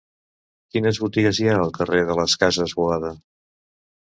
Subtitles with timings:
[0.77, 3.13] Quines botigues hi ha al carrer de les Cases Boada?